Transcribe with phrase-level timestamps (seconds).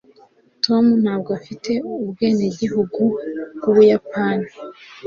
[0.65, 1.71] tom ntabwo afite
[2.03, 3.03] ubwenegihugu
[3.55, 4.49] bw'ubuyapani